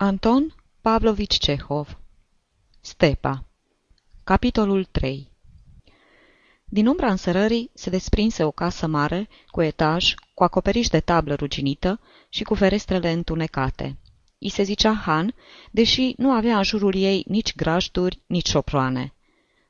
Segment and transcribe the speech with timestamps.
[0.00, 1.98] Anton Pavlovici Cehov
[2.80, 3.44] Stepa
[4.24, 5.30] Capitolul 3
[6.64, 12.00] Din umbra însărării se desprinse o casă mare, cu etaj, cu acoperiș de tablă ruginită
[12.28, 13.98] și cu ferestrele întunecate.
[14.38, 15.34] I se zicea Han,
[15.70, 19.14] deși nu avea în jurul ei nici grajduri, nici șoproane.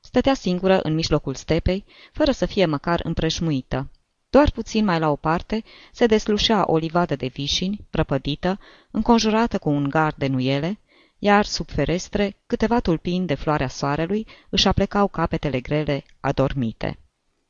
[0.00, 3.90] Stătea singură în mijlocul stepei, fără să fie măcar împrejmuită.
[4.30, 8.58] Doar puțin mai la o parte se deslușea o livadă de vișini, prăpădită,
[8.90, 10.78] înconjurată cu un gard de nuiele,
[11.18, 16.98] iar sub ferestre câteva tulpini de floarea soarelui își aplecau capetele grele, adormite.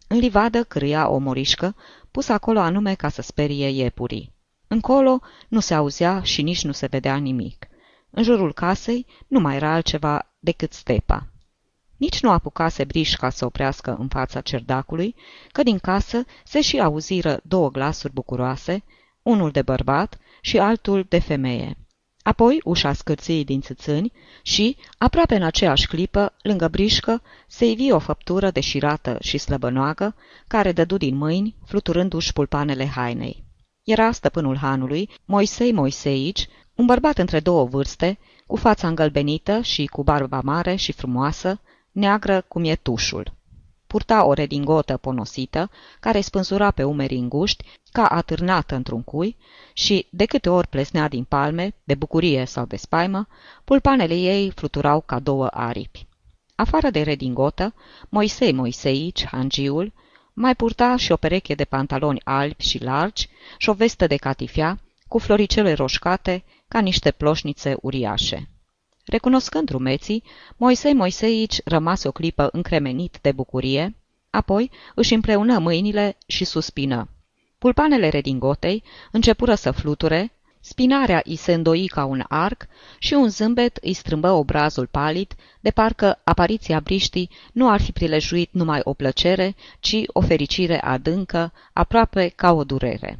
[0.08, 1.74] În livadă câria o morișcă,
[2.10, 4.32] pusă acolo anume ca să sperie iepurii.
[4.68, 7.66] Încolo nu se auzea și nici nu se vedea nimic.
[8.10, 11.26] În jurul casei nu mai era altceva decât stepa.
[11.98, 15.14] Nici nu apucase brișca să oprească în fața cerdacului,
[15.52, 18.84] că din casă se și auziră două glasuri bucuroase,
[19.22, 21.76] unul de bărbat și altul de femeie.
[22.22, 24.12] Apoi ușa scârții din țâțâni
[24.42, 30.14] și, aproape în aceeași clipă, lângă brișcă, se ivi o făptură deșirată și slăbănoagă,
[30.46, 33.44] care dădu din mâini, fluturându-și pulpanele hainei.
[33.82, 40.02] Era stăpânul hanului, Moisei Moiseici, un bărbat între două vârste, cu fața îngălbenită și cu
[40.02, 41.60] barba mare și frumoasă,
[41.98, 43.32] neagră cum e tușul.
[43.86, 49.36] Purta o redingotă ponosită, care spânzura pe umerii înguști, ca atârnată într-un cui,
[49.72, 53.26] și, de câte ori plesnea din palme, de bucurie sau de spaimă,
[53.64, 56.06] pulpanele ei fluturau ca două aripi.
[56.54, 57.74] Afară de redingotă,
[58.08, 59.92] Moisei Moiseici, hangiul,
[60.32, 64.78] mai purta și o pereche de pantaloni albi și largi și o vestă de catifea,
[65.08, 68.48] cu floricele roșcate, ca niște ploșnițe uriașe.
[69.08, 70.22] Recunoscând rumeții,
[70.56, 73.96] Moisei Moiseici rămase o clipă încremenit de bucurie,
[74.30, 77.08] apoi își împreună mâinile și suspină.
[77.58, 78.82] Pulpanele redingotei
[79.12, 82.66] începură să fluture, spinarea îi se îndoi ca un arc
[82.98, 88.52] și un zâmbet îi strâmbă obrazul palid, de parcă apariția briștii nu ar fi prilejuit
[88.52, 93.18] numai o plăcere, ci o fericire adâncă, aproape ca o durere.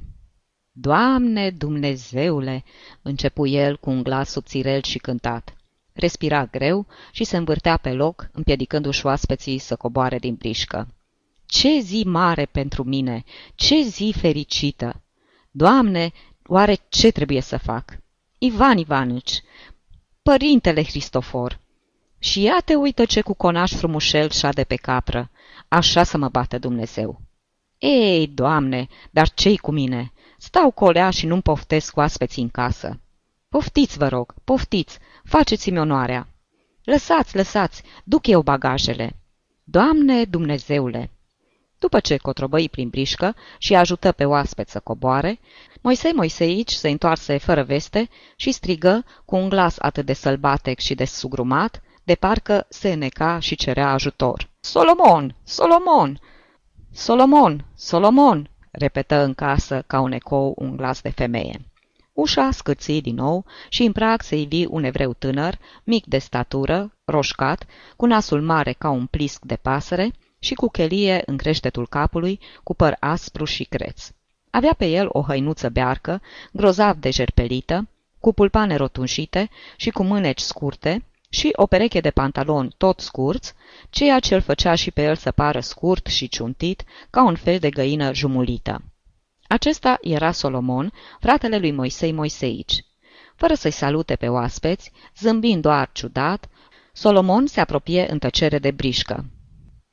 [0.72, 2.64] Doamne Dumnezeule!"
[3.02, 5.52] începu el cu un glas subțirel și cântat
[5.98, 10.94] respira greu și se învârtea pe loc, împiedicându-și oaspeții să coboare din plișcă.
[11.46, 13.24] Ce zi mare pentru mine!
[13.54, 15.02] Ce zi fericită!
[15.50, 16.12] Doamne,
[16.46, 17.98] oare ce trebuie să fac?
[18.38, 19.42] Ivan Ivanici,
[20.22, 21.60] părintele Cristofor,
[22.18, 25.30] și ia te uită ce cu conaș frumușel de pe capră,
[25.68, 27.20] așa să mă bată Dumnezeu.
[27.78, 30.12] Ei, Doamne, dar ce-i cu mine?
[30.38, 33.00] Stau colea și nu-mi poftesc oaspeții în casă.
[33.48, 34.98] Poftiți, vă rog, poftiți,
[35.28, 36.28] faceți-mi onoarea.
[36.84, 39.16] Lăsați, lăsați, duc eu bagajele.
[39.64, 41.10] Doamne Dumnezeule!
[41.78, 45.38] După ce cotrobăi prin brișcă și ajută pe oaspet să coboare,
[45.80, 50.94] Moisei Moiseici se întoarse fără veste și strigă cu un glas atât de sălbatec și
[50.94, 54.48] de sugrumat, de parcă se neca și cerea ajutor.
[54.60, 55.36] Solomon!
[55.44, 56.20] Solomon!
[56.92, 57.64] Solomon!
[57.74, 58.50] Solomon!
[58.70, 61.60] repetă în casă ca un ecou un glas de femeie.
[62.18, 66.92] Ușa scârții din nou și în prag se ivi un evreu tânăr, mic de statură,
[67.04, 72.40] roșcat, cu nasul mare ca un plisc de pasăre și cu chelie în creștetul capului,
[72.62, 74.10] cu păr aspru și creț.
[74.50, 77.88] Avea pe el o hăinuță bearcă, grozav de jerpelită,
[78.20, 83.52] cu pulpane rotunjite și cu mâneci scurte, și o pereche de pantaloni tot scurți,
[83.90, 87.58] ceea ce îl făcea și pe el să pară scurt și ciuntit, ca un fel
[87.58, 88.82] de găină jumulită.
[89.48, 92.84] Acesta era Solomon, fratele lui Moisei Moiseici.
[93.36, 96.48] Fără să-i salute pe oaspeți, zâmbind doar ciudat,
[96.92, 99.24] Solomon se apropie în tăcere de brișcă.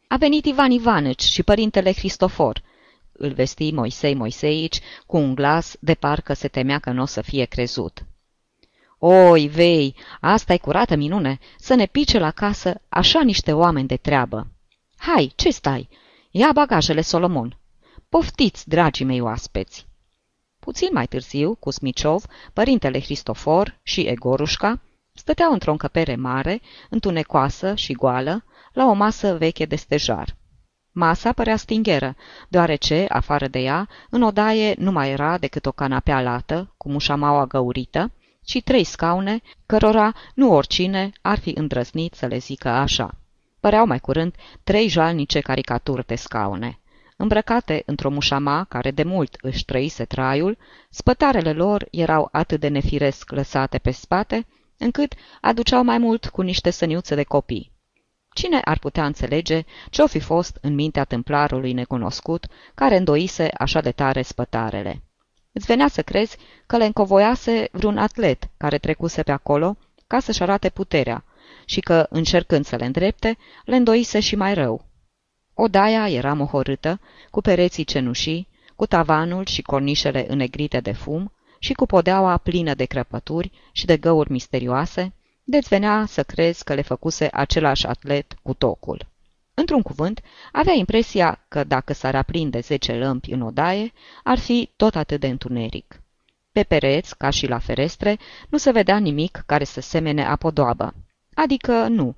[0.08, 2.64] A venit Ivan Ivanici și părintele Cristofor,
[3.12, 7.22] îl vesti Moisei Moiseici cu un glas de parcă se temea că nu o să
[7.22, 8.06] fie crezut.
[8.98, 13.96] Oi, vei, asta e curată minune, să ne pice la casă așa niște oameni de
[13.98, 14.48] treabă.
[14.98, 15.90] Hai, ce stai?
[16.32, 17.58] Ia bagajele, Solomon.
[18.10, 19.88] Poftiți, dragii mei oaspeți!
[20.60, 22.24] Puțin mai târziu, cu Smiciov,
[22.54, 24.80] părintele Cristofor și Egorușca
[25.14, 28.44] stăteau într-o încăpere mare, întunecoasă și goală,
[28.74, 30.36] la o masă veche de stejar.
[30.92, 32.16] Masa părea stingheră,
[32.50, 37.46] deoarece, afară de ea, în odaie nu mai era decât o canapea lată, cu mușamaua
[37.46, 38.12] găurită,
[38.46, 43.18] și trei scaune, cărora nu oricine ar fi îndrăznit să le zică așa.
[43.60, 46.80] Păreau mai curând trei jalnice caricaturi de scaune.
[47.16, 50.58] Îmbrăcate într-o mușama care de mult își trăise traiul,
[50.90, 54.46] spătarele lor erau atât de nefiresc lăsate pe spate,
[54.78, 57.72] încât aduceau mai mult cu niște săniuțe de copii.
[58.34, 63.92] Cine ar putea înțelege ce-o fi fost în mintea templarului necunoscut, care îndoise așa de
[63.92, 65.02] tare spătarele?
[65.52, 69.78] Îți venea să crezi că le încovoiase vreun atlet care trecuse pe acolo
[70.08, 71.24] ca să-și arate puterea
[71.66, 74.86] și că, încercând să le îndrepte, le îndoise și mai rău.
[75.58, 77.00] Odaia era mohorâtă,
[77.30, 82.86] cu pereții cenușii, cu tavanul și cornișele înnegrite de fum și cu podeaua plină de
[82.86, 85.14] crăpături și de găuri misterioase,
[85.44, 89.08] de-ți venea să crezi că le făcuse același atlet cu tocul.
[89.54, 90.22] Într-un cuvânt,
[90.52, 93.92] avea impresia că dacă s-ar aprinde zece lămpi în odaie,
[94.24, 96.02] ar fi tot atât de întuneric.
[96.52, 98.18] Pe pereți, ca și la ferestre,
[98.50, 100.94] nu se vedea nimic care să semene apodoabă.
[101.34, 102.16] Adică nu.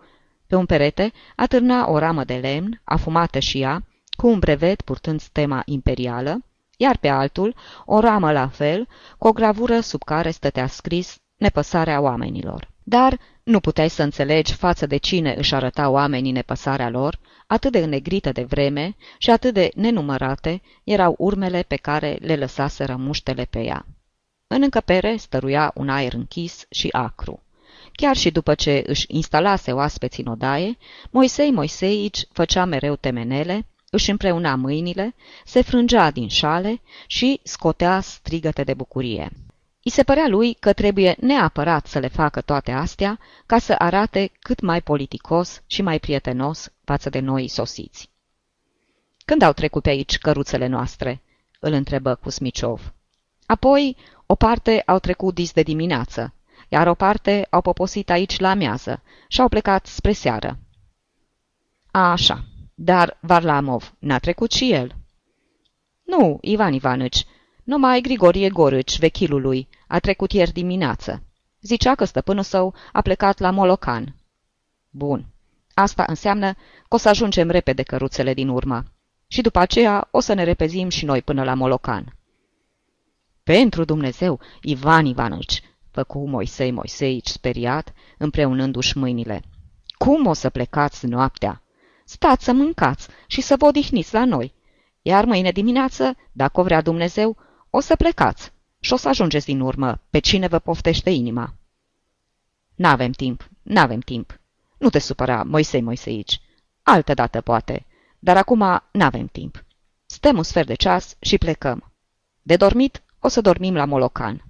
[0.48, 3.84] Pe un perete atârna o ramă de lemn, afumată și ea,
[4.18, 6.42] cu un brevet purtând stema imperială,
[6.78, 7.56] iar pe altul
[7.86, 12.72] o ramă la fel, cu o gravură sub care stătea scris nepăsarea oamenilor.
[12.84, 17.80] Dar nu puteai să înțelegi față de cine își arăta oamenii nepăsarea lor, atât de
[17.80, 23.64] înnegrită de vreme și atât de nenumărate erau urmele pe care le lăsaseră muștele pe
[23.64, 23.86] ea.
[24.48, 27.42] În încăpere stăruia un aer închis și acru.
[28.02, 30.78] Chiar și după ce își instalase oaspeții în odaie,
[31.10, 35.16] Moisei Moiseici făcea mereu temenele, își împreuna mâinile,
[35.46, 39.32] se frângea din șale și scotea strigăte de bucurie.
[39.82, 44.32] I se părea lui că trebuie neapărat să le facă toate astea ca să arate
[44.40, 48.10] cât mai politicos și mai prietenos față de noi sosiți.
[49.26, 51.22] Când au trecut pe aici căruțele noastre?"
[51.60, 52.94] îl întrebă Cusmiciov.
[53.46, 56.34] Apoi, o parte au trecut dis de dimineață,
[56.68, 60.60] iar o parte au poposit aici la amiază și au plecat spre seară.
[61.92, 62.44] A, așa,
[62.76, 64.96] dar Varlamov n-a trecut și el.
[66.04, 67.26] Nu, Ivan Ivanici,
[67.64, 71.24] numai Grigorie Gorâci, vechilul lui, a trecut ieri dimineață.
[71.62, 74.16] Zicea că stăpânul său a plecat la Molocan.
[74.90, 75.26] Bun.
[75.74, 78.84] Asta înseamnă că o să ajungem repede căruțele din urmă.
[79.28, 82.16] Și după aceea o să ne repezim și noi până la Molocan.
[83.44, 85.62] Pentru Dumnezeu, Ivan Ivanici,
[85.98, 89.42] făcu Moisei Moiseici speriat, împreunându-și mâinile.
[89.98, 91.64] Cum o să plecați noaptea?
[92.06, 94.54] Stați să mâncați și să vă odihniți la noi.
[95.02, 97.38] Iar mâine dimineață, dacă o vrea Dumnezeu,
[97.70, 101.54] o să plecați și o să ajungeți din urmă pe cine vă poftește inima.
[102.76, 104.40] N-avem timp, n-avem timp.
[104.78, 106.42] Nu te supăra, Moisei Moiseici.
[106.84, 107.86] Altă dată poate,
[108.20, 109.64] dar acum n-avem timp.
[110.06, 111.92] Stăm un sfert de ceas și plecăm.
[112.42, 114.48] De dormit o să dormim la Molocan.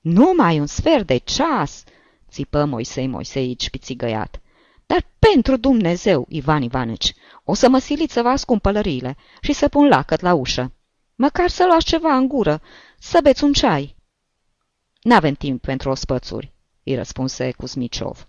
[0.00, 1.84] Numai un sfert de ceas,
[2.30, 4.40] țipă Moisei Moiseici pițigăiat.
[4.86, 7.14] Dar pentru Dumnezeu, Ivan Ivanici,
[7.44, 10.72] o să mă siliți să vă ascund pălăriile și să pun lacăt la ușă.
[11.14, 12.62] Măcar să luați ceva în gură,
[12.98, 13.96] să beți un ceai.
[15.02, 16.52] N-avem timp pentru ospățuri,
[16.82, 18.28] îi răspunse Cuzmiciov.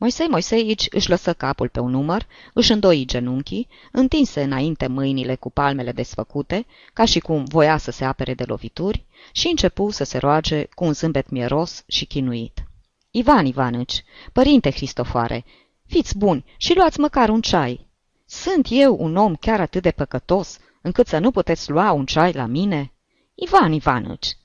[0.00, 5.50] Moisei Moiseici își lăsă capul pe un număr, își îndoi genunchii, întinse înainte mâinile cu
[5.50, 10.18] palmele desfăcute, ca și cum voia să se apere de lovituri, și începu să se
[10.18, 12.62] roage cu un zâmbet mieros și chinuit.
[13.10, 15.44] Ivan Ivanici, părinte Cristofoare,
[15.86, 17.86] fiți buni și luați măcar un ceai.
[18.26, 22.32] Sunt eu un om chiar atât de păcătos, încât să nu puteți lua un ceai
[22.32, 22.92] la mine?
[23.34, 24.36] Ivan Ivanici!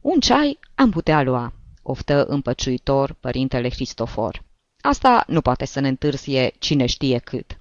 [0.00, 4.42] Un ceai am putea lua, oftă împăciuitor părintele Cristofor.
[4.80, 7.60] Asta nu poate să ne întârzie cine știe cât.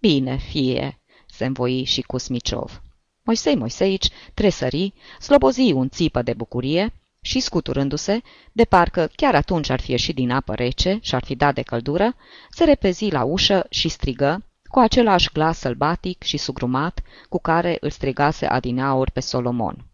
[0.00, 2.82] Bine, fie, se învoi și Cusmiciov.
[3.22, 8.20] Moisei Moiseici tresări, slobozi un țipă de bucurie și, scuturându-se,
[8.52, 11.62] de parcă chiar atunci ar fi ieșit din apă rece și ar fi dat de
[11.62, 12.14] căldură,
[12.50, 17.90] se repezi la ușă și strigă, cu același glas sălbatic și sugrumat cu care îl
[17.90, 19.84] strigase adineauri pe Solomon.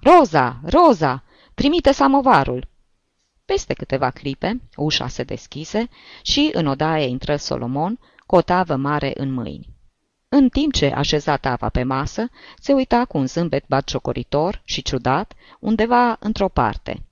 [0.00, 0.60] Roza!
[0.64, 1.24] Roza!
[1.60, 2.68] Trimite samovarul!
[3.44, 5.88] Peste câteva clipe, ușa se deschise
[6.22, 9.68] și în odaie intră Solomon cu o tavă mare în mâini.
[10.28, 15.32] În timp ce așeza tava pe masă, se uita cu un zâmbet batjocoritor și ciudat
[15.58, 17.02] undeva într-o parte.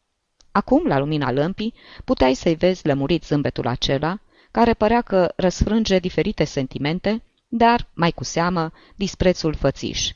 [0.52, 1.74] Acum, la lumina lămpii,
[2.04, 4.18] puteai să-i vezi lămurit zâmbetul acela,
[4.50, 10.10] care părea că răsfrânge diferite sentimente, dar, mai cu seamă, disprețul fățiș.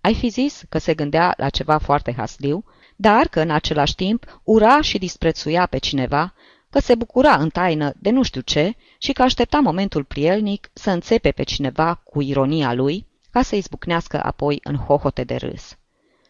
[0.00, 2.64] Ai fi zis că se gândea la ceva foarte hasliu,
[3.00, 6.34] dar că în același timp ura și disprețuia pe cineva,
[6.70, 10.90] că se bucura în taină de nu știu ce și că aștepta momentul prielnic să
[10.90, 15.76] înțepe pe cineva cu ironia lui, ca să izbucnească apoi în hohote de râs.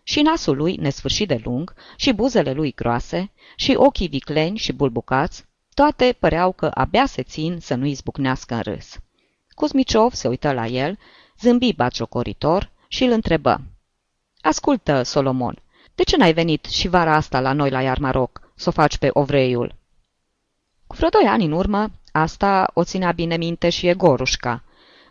[0.02, 5.44] Și nasul lui nesfârșit de lung, și buzele lui groase, și ochii vicleni și bulbucați,
[5.74, 8.98] toate păreau că abia se țin să nu izbucnească în râs.
[9.54, 10.98] Cuzmiciov se uită la el,
[11.40, 13.60] zâmbi batjocoritor și îl întrebă.
[14.40, 15.62] Ascultă, Solomon,
[15.98, 19.08] de ce n-ai venit și vara asta la noi la Iarmaroc, să o faci pe
[19.12, 19.74] ovreiul?"
[20.86, 24.62] Cu vreo doi ani în urmă, asta o ținea bine minte și Egorușca.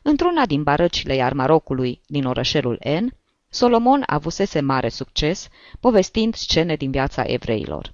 [0.02, 3.06] Într-una din barăcile Iarmarocului din orășelul N,
[3.50, 5.48] Solomon avusese mare succes,
[5.80, 7.94] povestind scene din viața evreilor.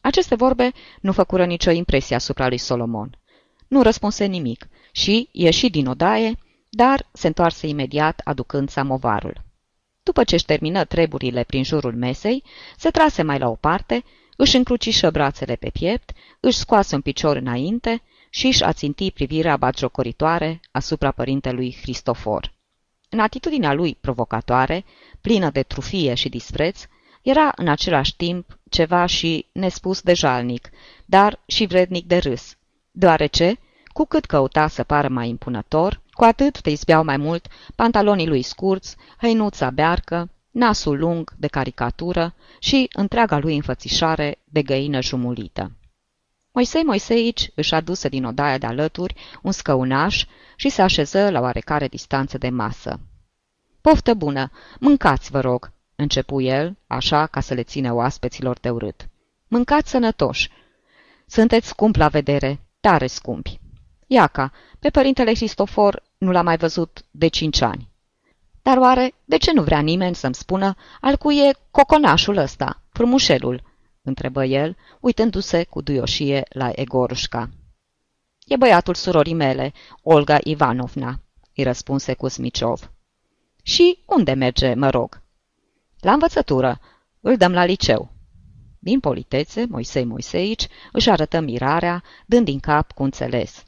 [0.00, 3.18] Aceste vorbe nu făcură nicio impresie asupra lui Solomon.
[3.68, 6.38] Nu răspunse nimic și ieși din odaie,
[6.70, 9.46] dar se întoarse imediat aducând samovarul.
[10.08, 12.42] După ce își termină treburile prin jurul mesei,
[12.76, 14.04] se trase mai la o parte,
[14.36, 20.60] își încrucișă brațele pe piept, își scoase un picior înainte și își aținti privirea batjocoritoare
[20.70, 22.52] asupra părintelui Cristofor.
[23.08, 24.84] În atitudinea lui provocatoare,
[25.20, 26.82] plină de trufie și dispreț,
[27.22, 30.70] era în același timp ceva și nespus de jalnic,
[31.04, 32.56] dar și vrednic de râs,
[32.90, 38.26] deoarece, cu cât căuta să pară mai impunător, cu atât te izbeau mai mult pantalonii
[38.26, 45.72] lui scurți, hăinuța bearcă, nasul lung de caricatură și întreaga lui înfățișare de găină jumulită.
[46.52, 50.24] Moisei Moiseici își aduse din odaia de alături un scăunaș
[50.56, 53.00] și se așeză la oarecare distanță de masă.
[53.80, 54.50] Poftă bună!
[54.80, 59.08] Mâncați, vă rog!" începu el, așa ca să le țină oaspeților de urât.
[59.48, 60.50] Mâncați sănătoși!
[61.26, 63.60] Sunteți scump la vedere, tare scumpi!
[64.10, 67.88] Iaca, pe părintele Cristofor nu l-a mai văzut de cinci ani.
[68.62, 73.62] Dar oare de ce nu vrea nimeni să-mi spună al cui e coconașul ăsta, frumușelul?
[74.02, 77.50] întrebă el, uitându-se cu duioșie la Egorușca.
[78.46, 79.72] E băiatul surorii mele,
[80.02, 81.20] Olga Ivanovna,
[81.54, 82.90] îi răspunse Cusmiciov.
[83.62, 85.22] Și unde merge, mă rog?
[86.00, 86.80] La învățătură.
[87.20, 88.10] Îl dăm la liceu.
[88.78, 93.64] Din politețe, Moisei Moiseici își arătă mirarea, dând din cap cu înțeles.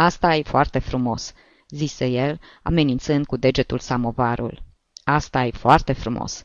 [0.00, 1.32] Asta e foarte frumos,
[1.68, 4.62] zise el, amenințând cu degetul samovarul.
[5.04, 6.44] Asta e foarte frumos.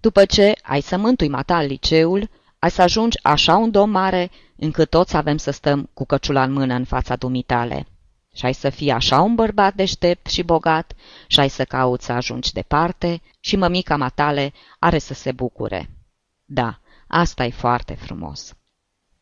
[0.00, 4.90] După ce ai să mântui mata liceul, ai să ajungi așa un dom mare, încât
[4.90, 7.86] toți avem să stăm cu căciula în mână în fața dumitale.
[8.34, 10.92] Și ai să fii așa un bărbat deștept și bogat,
[11.26, 15.90] și ai să cauți să ajungi departe, și mămica matale are să se bucure.
[16.44, 18.54] Da, asta e foarte frumos.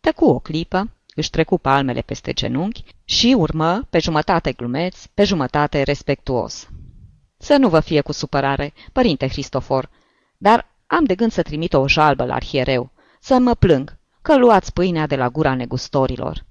[0.00, 5.82] Tăcu o clipă, își trecu palmele peste genunchi și urmă, pe jumătate glumeț, pe jumătate
[5.82, 6.68] respectuos.
[7.38, 9.90] Să nu vă fie cu supărare, părinte Cristofor,
[10.36, 12.90] dar am de gând să trimit o jalbă la arhiereu,
[13.20, 16.44] să mă plâng, că luați pâinea de la gura negustorilor.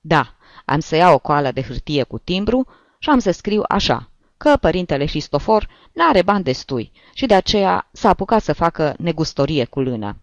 [0.00, 2.66] Da, am să iau o coală de hârtie cu timbru
[2.98, 8.08] și am să scriu așa, că părintele Cristofor n-are bani destui și de aceea s-a
[8.08, 10.16] apucat să facă negustorie cu lână.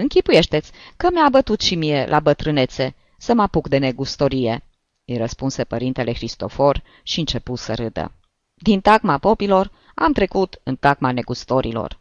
[0.00, 4.64] Închipuiește-ți că mi-a bătut și mie la bătrânețe să mă apuc de negustorie,
[5.04, 8.12] îi răspunse părintele Cristofor și începu să râdă.
[8.54, 12.00] Din tacma popilor am trecut în tacma negustorilor.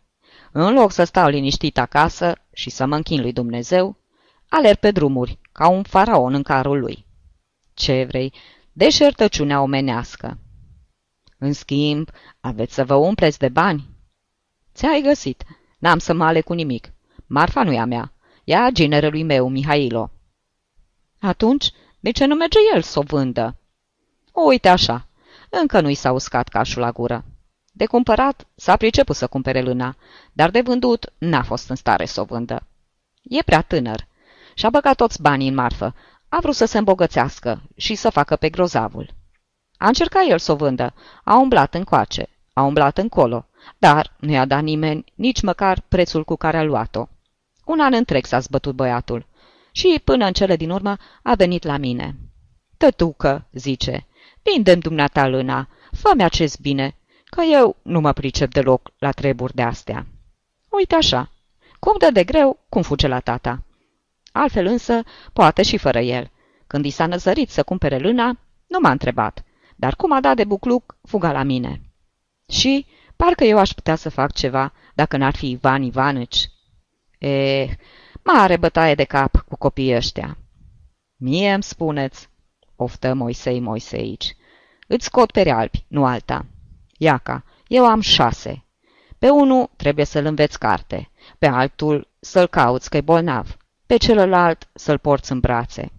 [0.51, 3.97] În loc să stau liniștit acasă și să mă închin lui Dumnezeu,
[4.49, 7.05] alerg pe drumuri, ca un faraon în carul lui.
[7.73, 8.33] Ce vrei,
[8.71, 10.37] deșertăciunea omenească.
[11.37, 13.89] În schimb, aveți să vă umpleți de bani.
[14.73, 15.43] Ți-ai găsit,
[15.79, 16.93] n-am să mă cu nimic.
[17.31, 18.11] Marfa nu e a mea,
[18.43, 20.11] e a ginerelui meu, Mihailo.
[21.19, 23.55] Atunci, de ce nu merge el să o vândă?
[24.31, 25.07] O, uite așa,
[25.49, 27.25] încă nu-i s-a uscat cașul la gură.
[27.71, 29.95] De cumpărat s-a priceput să cumpere lâna,
[30.33, 32.63] dar de vândut n-a fost în stare să o vândă.
[33.21, 34.07] E prea tânăr.
[34.53, 35.95] Și-a băgat toți banii în marfă.
[36.29, 39.13] A vrut să se îmbogățească și să facă pe grozavul.
[39.77, 40.93] A încercat el să o vândă.
[41.23, 42.29] A umblat încoace.
[42.53, 43.45] A umblat încolo.
[43.77, 47.07] Dar nu i-a dat nimeni nici măcar prețul cu care a luat-o.
[47.69, 49.25] Un an întreg s-a zbătut băiatul.
[49.71, 52.15] Și până în cele din urmă a venit la mine.
[52.77, 54.07] Tătucă, zice,
[54.43, 56.95] vinde-mi dumneata lâna, fă-mi acest bine,
[57.25, 60.05] că eu nu mă pricep deloc la treburi de astea.
[60.69, 61.31] Uite așa,
[61.79, 63.63] cum dă de greu, cum fuge la tata.
[64.31, 66.31] Altfel însă, poate și fără el.
[66.67, 69.43] Când i s-a năzărit să cumpere lâna, nu m-a întrebat,
[69.75, 71.81] dar cum a dat de bucluc, fuga la mine.
[72.47, 72.85] Și
[73.15, 76.49] parcă eu aș putea să fac ceva dacă n-ar fi Ivan Ivanici.
[77.19, 77.65] E,
[78.23, 80.37] mare bătaie de cap cu copiii ăștia.
[81.15, 82.29] Mie îmi spuneți,
[82.75, 84.35] oftă Moisei Moiseici.
[84.87, 86.45] Îți scot pe albi, nu alta.
[86.97, 88.63] Iaca, eu am șase.
[89.17, 91.09] Pe unul trebuie să-l înveți carte,
[91.39, 95.91] pe altul să-l cauți că-i bolnav, pe celălalt să-l porți în brațe.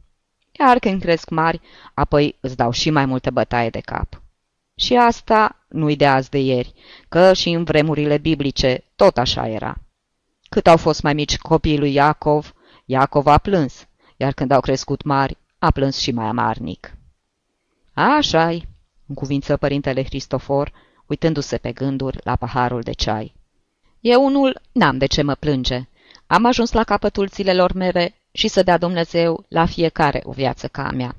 [0.59, 1.61] Iar când cresc mari,
[1.95, 4.23] apoi îți dau și mai multe bătaie de cap.
[4.75, 6.75] Și asta nu-i de azi de ieri,
[7.09, 9.81] că și în vremurile biblice tot așa era.
[10.51, 12.55] Cât au fost mai mici copiii lui Iacov,
[12.85, 16.95] Iacov a plâns, iar când au crescut mari, a plâns și mai amarnic.
[17.95, 18.69] Așa-i,
[19.07, 20.73] în cuvință părintele Cristofor,
[21.07, 23.35] uitându-se pe gânduri la paharul de ceai.
[24.01, 25.89] Eu unul n-am de ce mă plânge.
[26.27, 30.87] Am ajuns la capătul zilelor mele și să dea Dumnezeu la fiecare o viață ca
[30.87, 31.17] a mea.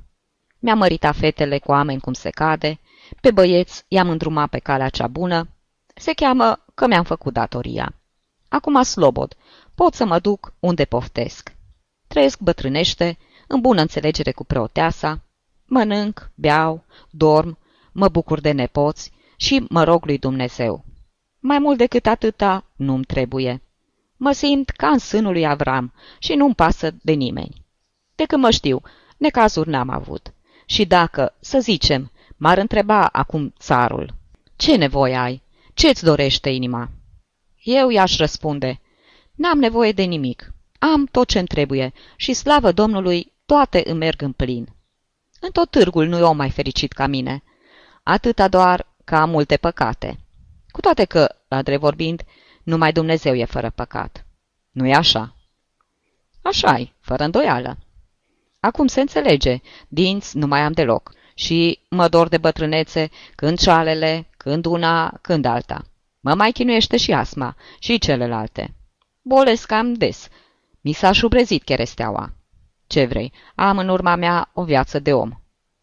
[0.59, 2.79] Mi-a măritat fetele cu oameni cum se cade,
[3.21, 5.47] pe băieți i-am îndrumat pe calea cea bună
[5.95, 7.93] Se cheamă că mi-am făcut datoria.
[8.51, 9.36] Acum slobod,
[9.75, 11.55] pot să mă duc unde poftesc.
[12.08, 13.17] Trăiesc bătrânește,
[13.48, 15.22] în bună înțelegere cu preoteasa,
[15.65, 17.58] mănânc, beau, dorm,
[17.91, 20.86] mă bucur de nepoți și mă rog lui Dumnezeu.
[21.39, 23.62] Mai mult decât atâta nu-mi trebuie.
[24.17, 27.65] Mă simt ca în sânul lui Avram și nu-mi pasă de nimeni.
[28.15, 28.81] De când mă știu,
[29.17, 30.34] necazuri n-am avut.
[30.65, 34.13] Și dacă, să zicem, m-ar întreba acum țarul,
[34.55, 35.41] ce nevoie ai?
[35.74, 36.89] Ce-ți dorește inima?
[37.63, 38.82] Eu i-aș răspunde,
[39.36, 40.53] n-am nevoie de nimic.
[40.80, 44.68] Am tot ce-mi trebuie și slavă Domnului, toate îmi merg în plin.
[45.39, 47.44] În tot târgul nu e om mai fericit ca mine.
[48.03, 50.20] Atâta doar că am multe păcate.
[50.72, 52.24] Cu toate că, la drept vorbind,
[52.63, 54.25] numai Dumnezeu e fără păcat.
[54.72, 55.36] nu e așa?
[56.41, 57.77] Așa-i, fără îndoială.
[58.60, 64.27] Acum se înțelege, dinți nu mai am deloc și mă dor de bătrânețe, când cealele,
[64.38, 65.86] când una, când alta.
[66.24, 68.75] Mă mai chinuiește și asma și celelalte.
[69.22, 70.28] Bolesc cam des.
[70.82, 72.34] Mi s-a șubrezit cheresteaua.
[72.88, 75.32] Ce vrei, am în urma mea o viață de om.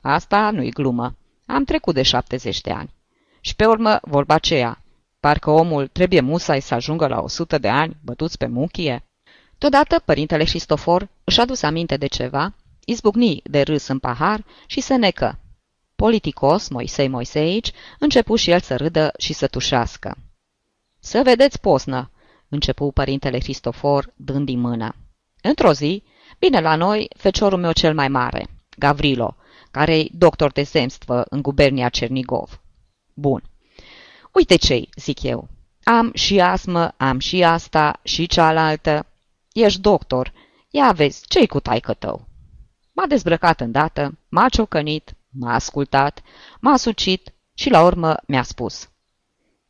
[0.03, 1.17] Asta nu-i glumă.
[1.47, 2.95] Am trecut de 70 de ani.
[3.41, 4.83] Și pe urmă, vorba aceea,
[5.21, 9.05] parcă omul trebuie musai să ajungă la 100 de ani, bătuți pe muchie.
[9.59, 12.55] Todată, părintele Cristofor își adus aminte de ceva,
[12.85, 15.39] izbucni de râs în pahar și se necă.
[15.97, 20.17] Politicos, Moisei Moiseici, începu și el să râdă și să tușească.
[21.09, 22.11] Să vedeți posnă,
[22.49, 24.95] începu părintele Cristofor, dând din mână.
[25.43, 26.03] Într-o zi,
[26.39, 28.49] vine la noi feciorul meu cel mai mare,
[28.79, 29.37] Gavrilo,
[29.71, 32.61] care-i doctor de zemstvă în gubernia Cernigov.
[33.15, 33.43] Bun.
[34.33, 35.49] Uite ce zic eu.
[35.83, 39.07] Am și asmă, am și asta, și cealaltă.
[39.53, 40.33] Ești doctor.
[40.71, 42.27] Ia vezi, ce-i cu taică tău?
[42.93, 46.23] M-a dezbrăcat îndată, m-a ciocănit, m-a ascultat,
[46.61, 48.89] m-a sucit și la urmă mi-a spus.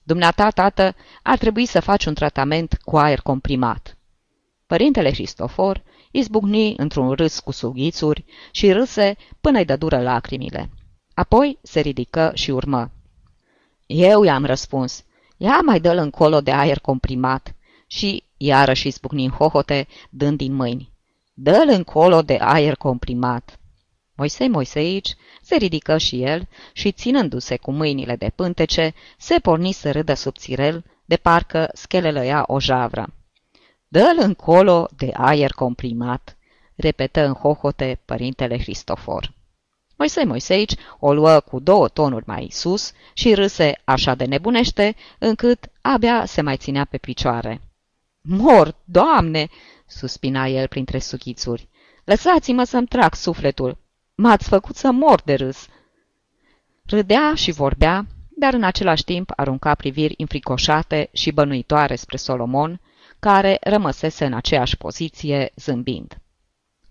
[0.09, 3.97] Dumneata, tată, ar trebui să faci un tratament cu aer comprimat.
[4.67, 10.71] Părintele Cristofor izbucni într-un râs cu sughițuri și râse până-i dă dură lacrimile.
[11.15, 12.91] Apoi se ridică și urmă.
[13.87, 15.05] Eu i-am răspuns,
[15.37, 17.55] ia mai dă-l încolo de aer comprimat
[17.87, 20.93] și iarăși izbucni în hohote, dând din mâini.
[21.35, 23.58] Dă-l încolo de aer comprimat.
[24.19, 29.91] Moisei Moiseici se ridică și el și, ținându-se cu mâinile de pântece, se porni să
[29.91, 33.15] râdă subțirel, de parcă schelelăia o javră.
[33.89, 36.37] Dă-l încolo de aer comprimat,
[36.75, 39.35] repetă în hohote părintele Cristofor.
[39.97, 45.71] Moisei Moiseici o luă cu două tonuri mai sus și râse așa de nebunește, încât
[45.81, 47.61] abia se mai ținea pe picioare.
[48.21, 49.49] Mor, doamne!"
[49.87, 51.69] suspina el printre sughițuri.
[52.05, 53.87] Lăsați-mă să-mi trag sufletul!
[54.21, 55.67] M-ați făcut să mor de râs!"
[56.87, 62.81] Râdea și vorbea, dar în același timp arunca priviri înfricoșate și bănuitoare spre Solomon,
[63.19, 66.19] care rămăsese în aceeași poziție, zâmbind.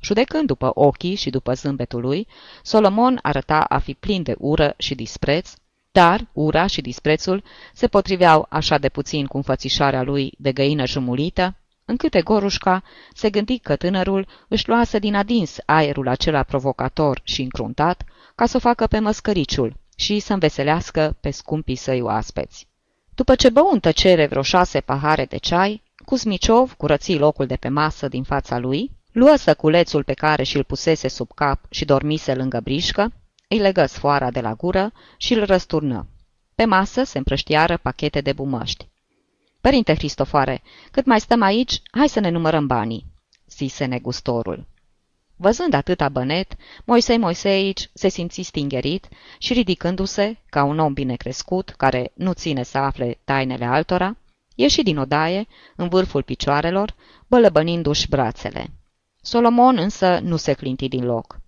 [0.02, 2.28] Judecând după ochii și după zâmbetul lui,
[2.63, 5.54] Solomon arăta a fi plin de ură și dispreț,
[5.92, 11.56] dar ura și disprețul se potriveau așa de puțin cu înfățișarea lui de găină jumulită,
[11.89, 18.04] încât Egorușca se gândi că tânărul își luase din adins aerul acela provocator și încruntat
[18.36, 22.67] ca să o facă pe măscăriciul și să înveselească pe scumpii săi oaspeți.
[23.15, 27.67] După ce bău în tăcere vreo șase pahare de ceai, Cuzmiciov curăți locul de pe
[27.67, 32.60] masă din fața lui, luă săculețul pe care și-l pusese sub cap și dormise lângă
[32.63, 33.12] brișcă,
[33.47, 36.08] îi legă sfoara de la gură și îl răsturnă.
[36.56, 38.88] Pe masă se împrăștiară pachete de bumăști.
[39.67, 43.06] Părinte Cristofoare, cât mai stăm aici, hai să ne numărăm banii,
[43.49, 44.67] zise negustorul.
[45.36, 51.69] Văzând atâta bănet, Moisei Moiseici se simți stingerit și ridicându-se, ca un om bine crescut,
[51.69, 54.17] care nu ține să afle tainele altora,
[54.56, 56.95] ieși din odaie, în vârful picioarelor,
[57.27, 58.71] bălăbănindu-și brațele.
[59.21, 61.39] Solomon însă nu se clinti din loc.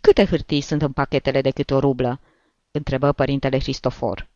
[0.00, 2.20] Câte hârtii sunt în pachetele de câte o rublă?"
[2.70, 4.28] întrebă părintele Cristofor.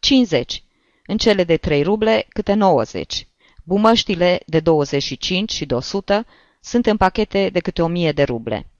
[0.00, 0.62] 50.
[1.10, 3.26] În cele de trei ruble, câte 90.
[3.64, 6.26] Bumăștile de 25 și de 100
[6.60, 8.70] sunt în pachete de câte 1000 de ruble.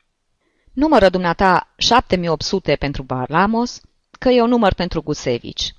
[0.73, 3.81] Numără dumneata 7800 pentru Barlamos,
[4.19, 5.75] că eu număr pentru Gusevici.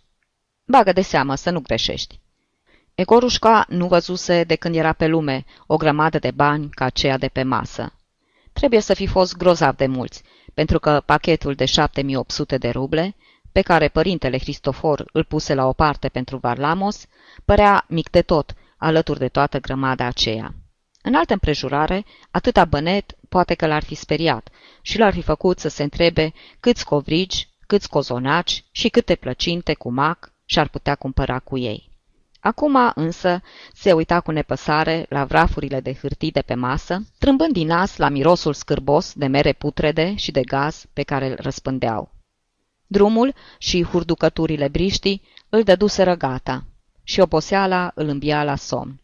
[0.66, 2.20] Bagă de seamă să nu greșești.
[2.96, 7.28] Egorușca nu văzuse de când era pe lume o grămadă de bani ca aceea de
[7.28, 7.94] pe masă.
[8.54, 13.16] Trebuie să fi fost grozav de mulți, pentru că pachetul de 7800 de ruble,
[13.52, 17.06] pe care părintele Cristofor îl puse la o parte pentru Varlamos,
[17.46, 20.54] părea mic de tot, alături de toată grămada aceea.
[21.02, 24.50] În altă împrejurare, atâta bănet poate că l-ar fi speriat
[24.82, 29.92] și l-ar fi făcut să se întrebe câți covrigi, câți cozonaci și câte plăcinte cu
[29.92, 31.90] mac și ar putea cumpăra cu ei.
[32.40, 33.42] Acum însă
[33.74, 38.10] se uita cu nepăsare la vrafurile de hârtii de pe masă, trâmbând din nas la
[38.10, 42.12] mirosul scârbos de mere putrede și de gaz pe care îl răspândeau.
[42.91, 46.63] Drumul și hurducăturile briștii îl dăduseră gata
[47.04, 49.02] și oboseala îl îmbia la somn.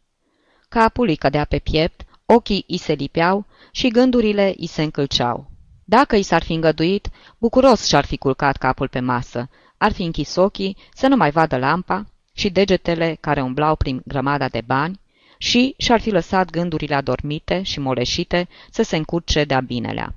[0.70, 5.52] Capul îi cădea pe piept, ochii îi se lipeau și gândurile îi se încălceau.
[5.84, 10.36] Dacă i s-ar fi îngăduit, bucuros și-ar fi culcat capul pe masă, ar fi închis
[10.36, 15.00] ochii să nu mai vadă lampa și degetele care umblau prin grămada de bani
[15.38, 20.16] și și-ar fi lăsat gândurile adormite și moleșite să se încurce de-a binelea.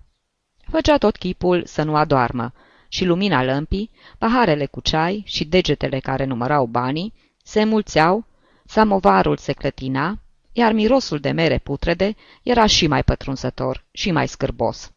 [0.70, 2.52] Făcea tot chipul să nu adoarmă
[2.88, 8.24] și lumina lămpii, paharele cu ceai și degetele care numărau banii se mulțeau,
[8.64, 10.18] samovarul se clătina,
[10.52, 14.92] iar mirosul de mere putrede era și mai pătrunzător și mai scârbos.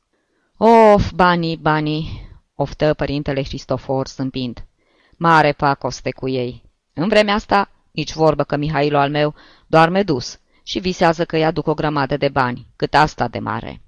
[0.58, 4.66] Of, banii, banii, oftă părintele Cristofor zâmbind.
[5.18, 6.64] Mare pacoste cu ei.
[6.94, 9.36] În vremea asta, nici vorbă că Mihailo al meu
[9.68, 13.82] doarme dus și visează că îi aduc o grămadă de bani, cât asta de mare.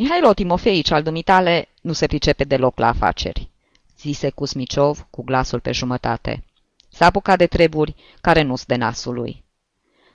[0.00, 3.50] Mihailo Timofeici al dumitale nu se pricepe deloc la afaceri,
[3.98, 6.44] zise Cusmiciov cu glasul pe jumătate.
[6.88, 9.44] S-a apucat de treburi care nu-s de nasul lui.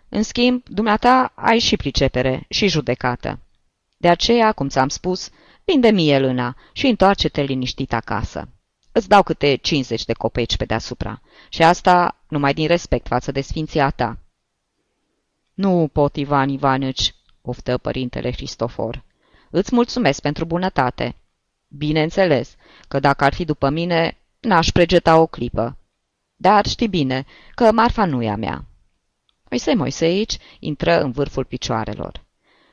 [0.10, 3.40] În schimb, dumneata ai și pricepere și judecată.
[3.98, 5.30] De aceea, cum ți-am spus,
[5.66, 8.50] vinde mie lâna și întoarce-te liniștit acasă.
[8.92, 13.42] Îți dau câte 50 de copeci pe deasupra și asta numai din respect față de
[13.42, 14.18] sfinția ta.
[15.54, 19.04] Nu pot, Ivan Ivanici, oftă părintele Cristofor.
[19.56, 21.16] Îți mulțumesc pentru bunătate.
[21.68, 22.56] Bineînțeles
[22.88, 25.78] că dacă ar fi după mine, n-aș pregeta o clipă.
[26.36, 28.66] Dar știi bine că marfa nu e a mea.
[29.50, 32.24] Moise Moiseici intră în vârful picioarelor.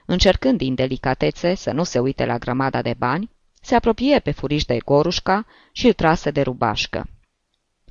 [0.06, 4.64] Încercând din delicatețe să nu se uite la grămada de bani, se apropie pe furiș
[4.64, 7.08] de Gorușca și îl trase de rubașcă.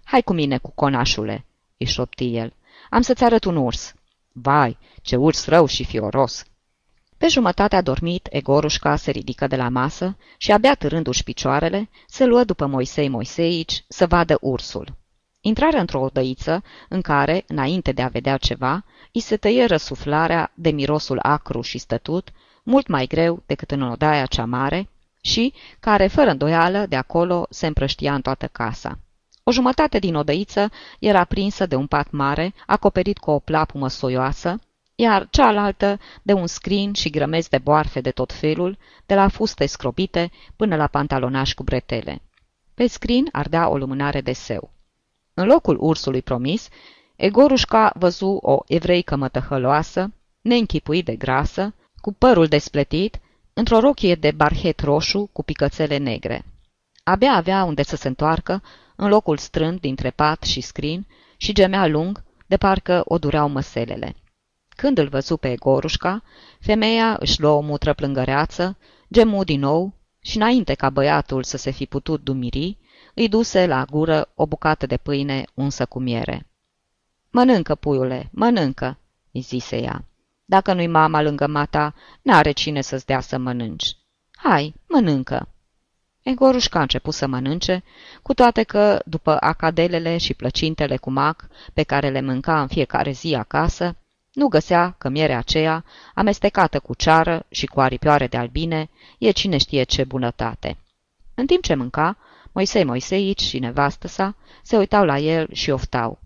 [0.04, 1.45] Hai cu mine, cu conașule,"
[1.78, 2.54] îi șopti el.
[2.89, 3.93] Am să-ți arăt un urs."
[4.32, 6.43] Vai, ce urs rău și fioros!"
[7.20, 12.44] Pe jumătate adormit, Egorușca se ridică de la masă și, abia târându-și picioarele, se luă
[12.44, 14.98] după Moisei Moiseici să vadă ursul.
[15.42, 20.70] Intrară într-o odăiță în care, înainte de a vedea ceva, îi se tăie răsuflarea de
[20.70, 22.30] mirosul acru și stătut,
[22.64, 24.90] mult mai greu decât în odaia cea mare,
[25.22, 29.00] și care, fără îndoială, de acolo se împrăștia în toată casa.
[29.44, 34.60] O jumătate din odăiță era prinsă de un pat mare, acoperit cu o plapumă soioasă,
[35.02, 39.66] iar cealaltă de un scrin și grămezi de boarfe de tot felul, de la fuste
[39.66, 42.22] scrobite până la pantalonași cu bretele.
[42.74, 44.72] Pe scrin ardea o lumânare de seu.
[45.34, 46.68] În locul ursului promis,
[47.16, 53.20] Egorușca văzu o evreică mătăhăloasă, neînchipuit de grasă, cu părul despletit,
[53.54, 56.46] într-o rochie de barhet roșu cu picățele negre.
[57.04, 58.64] Abia avea unde să se întoarcă,
[58.96, 61.08] în locul strând dintre pat și scrin,
[61.38, 64.16] și gemea lung, de parcă o dureau măselele.
[64.80, 66.24] Când îl văzu pe Gorușca,
[66.60, 68.78] femeia își luă o mutră plângăreață,
[69.12, 72.78] gemu din nou și înainte ca băiatul să se fi putut dumiri,
[73.13, 76.48] îi duse la gură o bucată de pâine unsă cu miere.
[77.30, 78.98] Mănâncă, puiule, mănâncă,
[79.32, 80.06] îi zise ea.
[80.46, 83.98] Dacă nu-i mama lângă mata, n-are cine să-ți dea să mănânci.
[84.36, 85.48] Hai, mănâncă.
[86.22, 87.84] Egorușca a început să mănânce,
[88.22, 93.12] cu toate că, după acadelele și plăcintele cu mac pe care le mânca în fiecare
[93.12, 93.96] zi acasă,
[94.34, 99.58] nu găsea că mierea aceea, amestecată cu ceară și cu aripioare de albine, e cine
[99.58, 100.78] știe ce bunătate.
[101.36, 102.18] În timp ce mânca,
[102.52, 106.20] Moisei Moiseici și nevastă sa se uitau la el și oftau.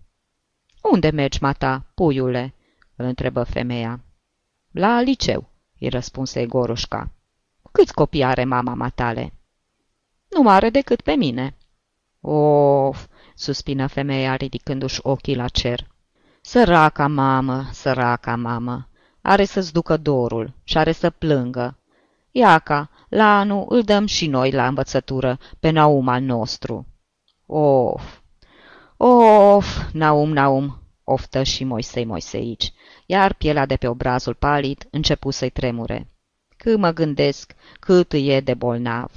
[0.82, 2.54] Unde mergi, mata, puiule?"
[2.96, 4.00] îl întrebă femeia.
[4.70, 7.10] La liceu," îi răspunse Egorușca.
[7.72, 9.32] Câți copii are mama matale?"
[10.28, 11.56] Nu are decât pe mine."
[12.20, 15.86] Of, suspină femeia ridicându-și ochii la cer.
[16.46, 18.88] Săraca mamă, săraca mamă,
[19.20, 21.78] are să-ți ducă dorul și are să plângă.
[22.30, 26.86] Iaca, la anul îl dăm și noi la învățătură pe Naum al nostru.
[27.46, 28.18] Of,
[28.96, 32.72] of, Naum, Naum, oftă și Moisei Moiseici,
[33.06, 36.08] iar pielea de pe obrazul palid începu să-i tremure.
[36.56, 39.12] Cât mă gândesc cât îi e de bolnav.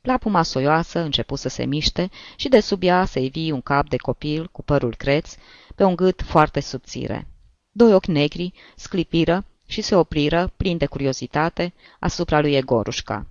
[0.00, 3.96] Plapuma soioasă începu să se miște și de sub ea se ivi un cap de
[3.96, 5.34] copil cu părul creț,
[5.74, 7.26] pe un gât foarte subțire.
[7.70, 13.26] Doi ochi negri sclipiră și se opriră, plin de curiozitate, asupra lui Egorușca.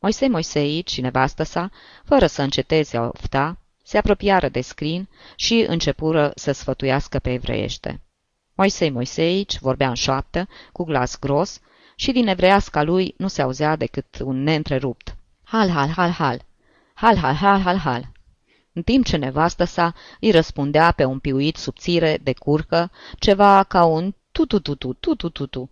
[0.00, 1.70] Moisei Moiseici și nevastă sa,
[2.04, 8.00] fără să înceteze a ofta, se apropiară de scrin și începură să sfătuiască pe evreiește.
[8.54, 11.60] Moisei Moiseici vorbea în șoaptă, cu glas gros,
[11.96, 15.16] și din evreiasca lui nu se auzea decât un neîntrerupt.
[15.44, 16.44] Hal, hal, hal, hal!
[16.94, 18.11] Hal, hal, hal, hal, hal!
[18.72, 23.84] În timp ce nevastă sa îi răspundea pe un piuit subțire de curcă, ceva ca
[23.84, 25.70] un tu-tu-tu-tu-tu-tu-tu.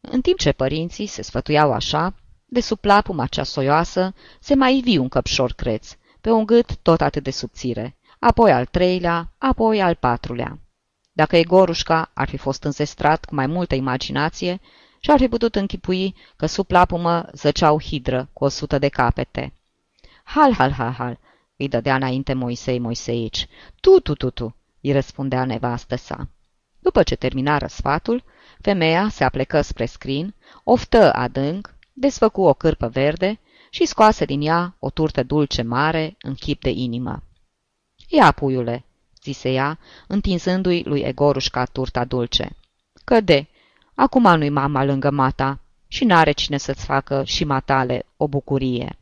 [0.00, 4.96] În timp ce părinții se sfătuiau așa, de sub plapuma cea soioasă se mai ivi
[4.96, 9.94] un căpșor creț, pe un gât tot atât de subțire, apoi al treilea, apoi al
[9.94, 10.58] patrulea.
[11.12, 14.60] Dacă Egorușca ar fi fost înzestrat cu mai multă imaginație
[15.00, 19.52] și ar fi putut închipui că sub plapumă zăceau hidră cu o sută de capete.
[20.24, 21.18] Hal, hal, hal, hal,
[21.62, 23.46] îi dădea înainte Moisei Moiseici.
[23.80, 26.28] Tu, tu, tu, tu, îi răspundea nevastă sa.
[26.78, 28.24] După ce termina răsfatul,
[28.60, 33.38] femeia se aplecă spre scrin, oftă adânc, desfăcu o cârpă verde
[33.70, 37.22] și scoase din ea o turtă dulce mare în chip de inimă.
[38.08, 38.84] Ia, puiule,
[39.22, 42.56] zise ea, întinzându-i lui Egorușca turta dulce.
[43.04, 43.48] Căde,
[43.94, 48.96] acum nu-i mama lângă mata și n-are cine să-ți facă și matale o bucurie.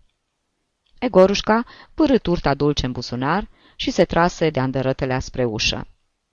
[1.01, 5.87] Egorușca pârâ turta dulce în buzunar și se trase de andărătele spre ușă.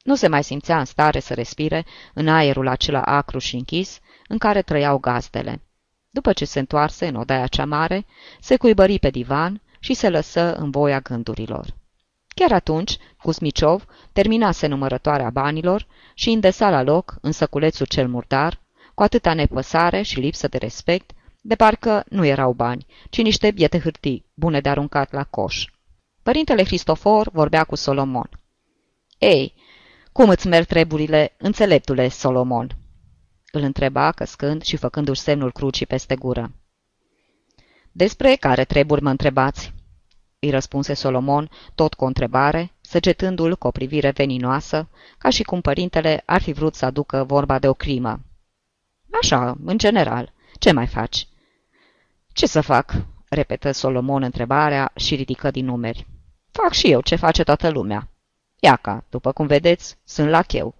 [0.04, 4.38] Nu se mai simțea în stare să respire în aerul acela acru și închis în
[4.38, 5.62] care trăiau gazdele.
[6.10, 8.06] După ce se întoarse în odaia cea mare,
[8.40, 11.76] se cuibări pe divan și se lăsă în voia gândurilor.
[12.28, 18.60] Chiar atunci, Cusmiciov terminase numărătoarea banilor și îndesa la loc, în săculețul cel murdar,
[18.94, 21.12] cu atâta nepăsare și lipsă de respect,
[21.48, 25.66] de parcă nu erau bani, ci niște biete hârtii, bune de aruncat la coș.
[26.24, 28.30] Părintele Cristofor vorbea cu Solomon.
[29.18, 29.54] Ei,
[30.12, 32.78] cum îți merg treburile, înțeleptule Solomon?"
[33.52, 36.52] Îl întreba, căscând și făcându-și semnul crucii peste gură.
[37.92, 39.74] Despre care treburi mă întrebați?"
[40.40, 45.62] îi răspunse Solomon, tot cu o întrebare, săgetându-l cu o privire veninoasă, ca și cum
[45.62, 48.20] părintele ar fi vrut să aducă vorba de o crimă.
[49.22, 50.34] Așa, în general.
[50.60, 51.28] Ce mai faci?"
[52.38, 52.94] Ce să fac?"
[53.30, 56.08] repetă Solomon întrebarea și ridică din numeri.
[56.52, 58.10] Fac și eu ce face toată lumea.
[58.60, 60.76] Iaca, după cum vedeți, sunt lacheu.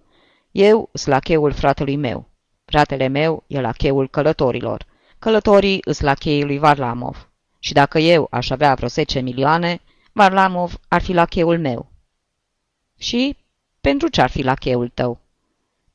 [0.50, 2.28] Eu sunt lacheul fratelui meu.
[2.64, 4.86] Fratele meu e lacheul călătorilor.
[5.18, 7.30] Călătorii îs lacheii lui Varlamov.
[7.58, 9.80] Și dacă eu aș avea vreo 10 milioane,
[10.12, 11.90] Varlamov ar fi lacheul meu.
[12.98, 13.36] Și
[13.80, 15.20] pentru ce ar fi lacheul tău?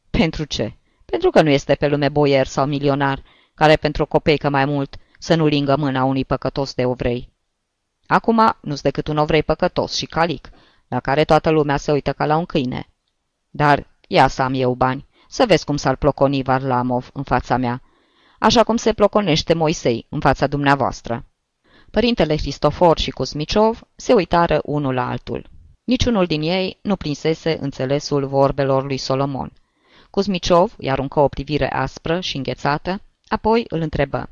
[0.10, 0.76] Pentru ce?
[1.06, 3.24] Pentru că nu este pe lume boier sau milionar,
[3.54, 7.30] care pentru o copeică mai mult să nu lingă mâna unui păcătos de ovrei.
[8.08, 10.50] Acum nu-s decât un ovrei păcătos și calic,
[10.88, 12.90] la care toată lumea se uită ca la un câine.
[13.50, 17.82] Dar ia să am eu bani, să vezi cum s-ar ploconi Varlamov în fața mea,
[18.40, 21.26] așa cum se ploconește Moisei în fața dumneavoastră.
[21.92, 25.50] Părintele Cristofor și Cusmiciov se uitară unul la altul.
[25.84, 29.52] Niciunul din ei nu prinsese înțelesul vorbelor lui Solomon.
[30.10, 34.30] Cusmiciov i aruncă o privire aspră și înghețată, apoi îl întrebă.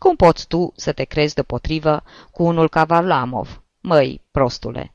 [0.00, 4.94] Cum poți tu să te crezi deopotrivă cu unul ca Varlamov, măi, prostule?"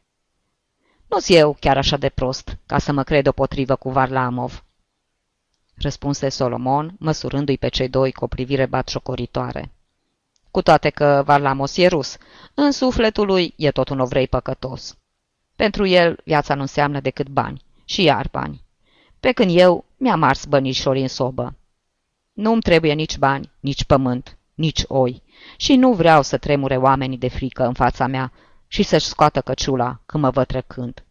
[1.07, 4.63] Nu-s eu chiar așa de prost, ca să mă cred deopotrivă cu Varlamov."
[5.75, 9.71] Răspunse Solomon, măsurându-i pe cei doi cu o privire batșocoritoare.
[10.51, 12.17] Cu toate că Varlamos e rus,
[12.53, 14.97] în sufletul lui e tot un ovrei păcătos.
[15.55, 18.63] Pentru el viața nu înseamnă decât bani, și iar bani.
[19.19, 21.55] Pe când eu mi-am ars bănișori în sobă.
[22.33, 25.23] Nu-mi trebuie nici bani, nici pământ, nici oi,
[25.57, 28.31] și nu vreau să tremure oamenii de frică în fața mea
[28.67, 31.03] și să-și scoată căciula când mă văd trecând.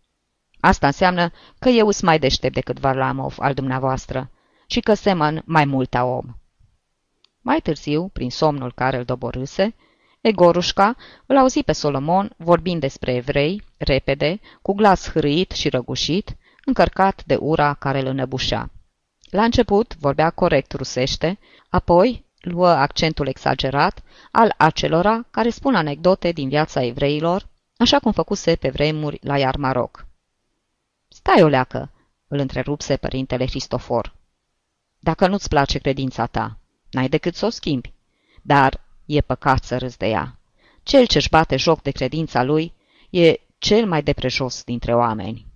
[0.60, 4.30] Asta înseamnă că eu sunt mai deștept decât Varlamov al dumneavoastră
[4.66, 6.24] și că semăn mai mult a om.
[7.40, 9.74] Mai târziu, prin somnul care îl doborâse,
[10.20, 17.24] Egorușca îl auzi pe Solomon vorbind despre evrei, repede, cu glas hârâit și răgușit, încărcat
[17.24, 18.70] de ura care îl înăbușea.
[19.30, 26.48] La început vorbea corect rusește, apoi luă accentul exagerat al acelora care spun anecdote din
[26.48, 30.06] viața evreilor, așa cum făcuse pe vremuri la Iarmaroc.
[31.08, 31.90] Stai o leacă,
[32.28, 34.14] îl întrerupse părintele Cristofor.
[34.98, 36.58] Dacă nu-ți place credința ta,
[36.90, 37.92] n-ai decât să o schimbi.
[38.42, 40.38] Dar e păcat să râzi de ea.
[40.82, 42.72] Cel ce-și bate joc de credința lui
[43.10, 45.46] e cel mai de prejos dintre oameni.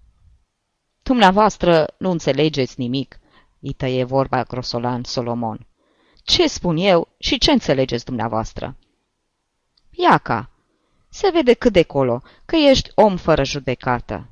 [1.03, 3.21] Dumneavoastră nu înțelegeți nimic,
[3.61, 5.67] îi tăie vorba grosolan Solomon.
[6.29, 8.77] Ce spun eu și ce înțelegeți dumneavoastră?
[9.91, 10.51] Iaca,
[11.09, 14.27] se vede cât de colo, că ești om fără judecată,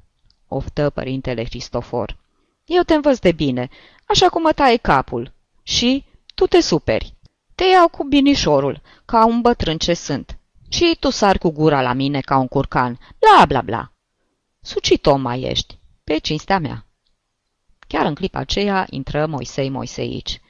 [0.48, 2.16] oftă părintele Cristofor.
[2.64, 3.68] Eu te învăț de bine,
[4.06, 5.32] așa cum mă taie capul.
[5.62, 6.04] Și
[6.34, 7.14] tu te superi.
[7.54, 10.38] Te iau cu binișorul, ca un bătrân ce sunt.
[10.68, 12.98] Și tu sari cu gura la mine ca un curcan.
[13.18, 13.92] Bla, bla, bla.
[14.60, 16.86] Sucit om mai ești, pe cinstea mea.
[17.86, 20.40] Chiar în clipa aceea intră Moisei Moiseici.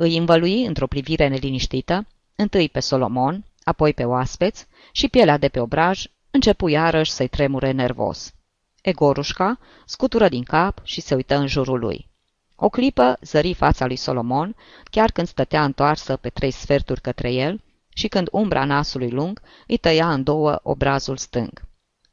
[0.00, 2.06] Îi învălui într-o privire neliniștită,
[2.36, 7.70] întâi pe Solomon, apoi pe oaspeți și pielea de pe obraj începu iarăși să-i tremure
[7.70, 8.34] nervos.
[8.82, 12.08] Egorușca scutură din cap și se uită în jurul lui.
[12.56, 14.56] O clipă zări fața lui Solomon,
[14.90, 19.76] chiar când stătea întoarsă pe trei sferturi către el și când umbra nasului lung îi
[19.76, 21.62] tăia în două obrazul stâng.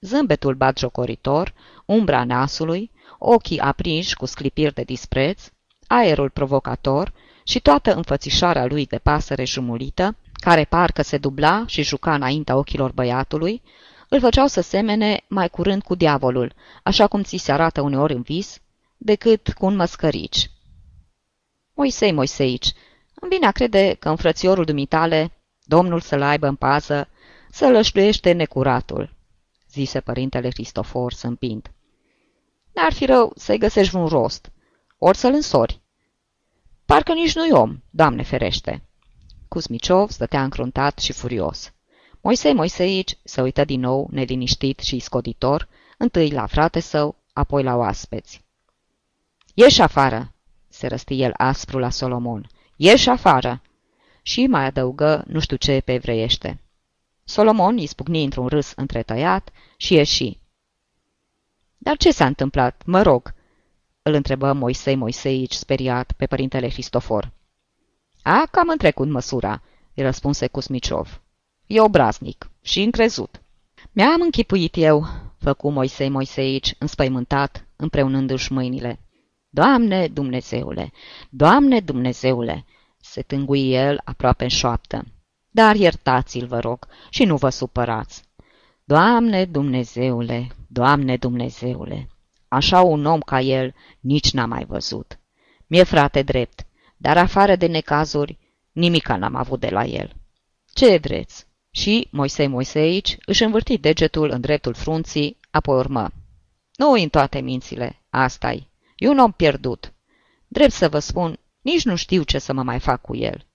[0.02, 1.54] Zâmbetul batjocoritor,
[1.86, 5.48] umbra nasului, ochii aprinși cu sclipiri de dispreț,
[5.88, 7.14] aerul provocator
[7.48, 12.92] și toată înfățișarea lui de pasăre jumulită, care parcă se dubla și juca înaintea ochilor
[12.92, 13.62] băiatului,
[14.10, 16.54] îl făceau să semene mai curând cu diavolul,
[16.84, 18.62] așa cum ți se arată uneori în vis,
[18.98, 20.50] decât cu un măscărici.
[21.74, 22.74] Moisei, Moiseici,
[23.14, 25.32] îmi vine a crede că în frățiorul dumitale,
[25.64, 27.10] Domnul să-l aibă în pază,
[27.52, 29.16] să lășluiește necuratul,
[29.72, 31.72] zise părintele Cristofor sâmpind.
[32.74, 34.52] N-ar fi rău să-i găsești un rost,
[34.98, 35.82] ori să-l însori.
[36.86, 38.84] Parcă nici nu-i om, Doamne ferește.
[39.48, 41.74] Cusmiciov stătea încruntat și furios.
[42.22, 45.68] Moisei Moiseici se uită din nou, neliniștit și scoditor,
[45.98, 48.44] întâi la frate său, apoi la oaspeți.
[49.54, 50.34] Ieși afară!"
[50.68, 52.48] se răsti el aspru la Solomon.
[52.76, 53.62] Ieși afară!"
[54.22, 56.60] Și mai adăugă nu știu ce pe evreiește.
[57.24, 60.40] Solomon izbucni într-un râs întretăiat și ieși.
[61.78, 62.82] Dar ce s-a întâmplat?
[62.86, 63.34] Mă rog!"
[64.08, 67.32] Îl întrebă Moisei Moiseici speriat pe părintele Cristofor.
[68.22, 69.62] A, cam întrecut măsura,"
[69.94, 71.22] îi răspunse Cusmiciov.
[71.68, 73.42] E obraznic și încrezut.
[73.92, 79.00] Mi-am închipuit eu, făcu Moisei Moiseici, înspăimântat, împreunându-și mâinile.
[79.50, 80.92] Doamne Dumnezeule,
[81.30, 82.66] Doamne Dumnezeule,
[82.98, 85.06] se tângui el aproape în șoaptă.
[85.52, 88.24] Dar iertați-l, vă rog, și nu vă supărați.
[88.84, 92.10] Doamne Dumnezeule, Doamne Dumnezeule,
[92.48, 95.20] așa un om ca el nici n-am mai văzut.
[95.68, 96.66] Mie frate drept,
[96.98, 98.38] dar afară de necazuri,
[98.72, 100.14] nimica n-am avut de la el.
[100.74, 101.46] Ce vreți?
[101.72, 106.12] Și Moisei Moiseici își învârti degetul în dreptul frunții, apoi urmă.
[106.76, 108.68] Nu în toate mințile, asta -i.
[108.96, 109.94] E un om pierdut.
[110.48, 113.46] Drept să vă spun, nici nu știu ce să mă mai fac cu el.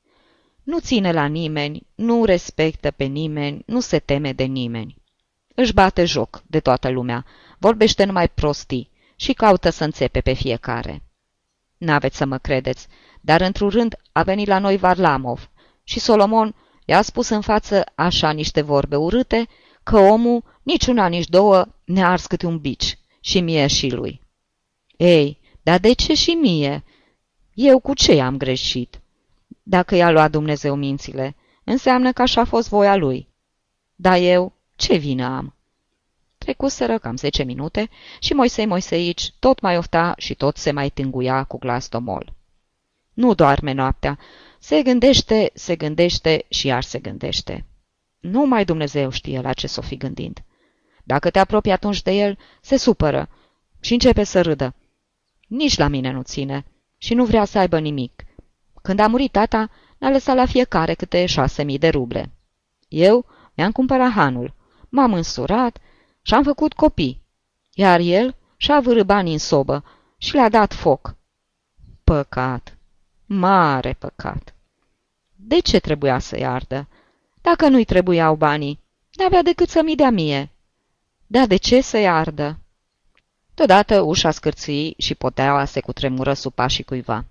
[0.63, 5.00] Nu ține la nimeni, nu respectă pe nimeni, nu se teme de nimeni.
[5.61, 7.25] Își bate joc de toată lumea,
[7.59, 11.03] vorbește numai prostii și caută să înțepe pe fiecare.
[11.77, 12.87] N-aveți să mă credeți,
[13.21, 15.51] dar într-un rând a venit la noi Varlamov
[15.85, 19.49] și Solomon i-a spus în față așa niște vorbe urâte
[19.83, 24.21] că omul, nici una, nici două, ne-a ars câte un bici și mie și lui.
[24.97, 26.85] Ei, dar de ce și mie?
[27.55, 29.01] Eu cu ce am greșit?
[29.63, 33.29] Dacă i-a luat Dumnezeu mințile, înseamnă că așa a fost voia lui.
[33.95, 35.55] Dar eu, ce vină am?
[36.39, 41.45] Trecuseră cam zece minute și Moisei Moiseici tot mai ofta și tot se mai tânguia
[41.45, 42.33] cu glas domol.
[43.13, 44.19] Nu doarme noaptea,
[44.59, 47.67] se gândește, se gândește și iar se gândește.
[48.21, 50.43] Numai Dumnezeu știe la ce s-o fi gândind.
[51.05, 53.29] Dacă te apropii atunci de el, se supără
[53.81, 54.75] și începe să râdă.
[55.47, 56.65] Nici la mine nu ține
[56.99, 58.25] și nu vrea să aibă nimic.
[58.83, 62.33] Când a murit tata, ne-a lăsat la fiecare câte șase mii de ruble.
[62.89, 64.55] Eu mi-am cumpărat hanul,
[64.91, 65.79] m-am însurat
[66.23, 67.23] și am făcut copii,
[67.75, 69.85] iar el și-a vârât banii în sobă
[70.17, 71.15] și le-a dat foc.
[72.05, 72.77] Păcat,
[73.27, 74.55] mare păcat.
[75.37, 76.89] De ce trebuia să-i ardă?
[77.41, 80.51] Dacă nu-i trebuiau banii, n-avea decât să-mi dea mie.
[81.27, 82.59] Dar de ce să-i ardă?
[83.55, 87.25] Deodată ușa scârții și poteaua se cutremură sub pașii cuiva.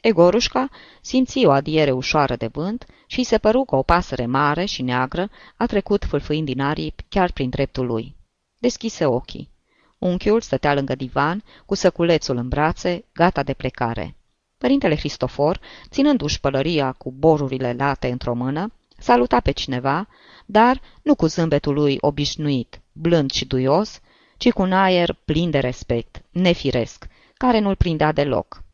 [0.00, 0.68] Egorușca
[1.00, 5.30] simți o adiere ușoară de vânt și se păru că o pasăre mare și neagră
[5.56, 8.16] a trecut fâlfâind din aripi chiar prin dreptul lui.
[8.58, 9.50] Deschise ochii.
[9.98, 14.16] Unchiul stătea lângă divan, cu săculețul în brațe, gata de plecare.
[14.58, 20.08] Părintele Cristofor, ținându-și pălăria cu borurile late într-o mână, saluta pe cineva,
[20.46, 24.00] dar nu cu zâmbetul lui obișnuit, blând și duios,
[24.36, 28.64] ci cu un aer plin de respect, nefiresc, care nu-l prindea deloc.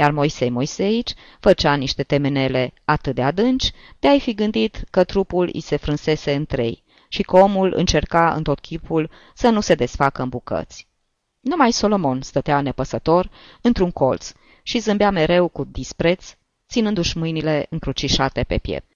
[0.00, 5.50] Iar Moisei Moiseici făcea niște temenele atât de adânci, de a-i fi gândit că trupul
[5.52, 9.74] îi se frânsese în trei și că omul încerca în tot chipul să nu se
[9.74, 10.88] desfacă în bucăți.
[11.40, 16.34] Numai Solomon stătea nepăsător într-un colț și zâmbea mereu cu dispreț,
[16.68, 18.92] ținându-și mâinile încrucișate pe piept.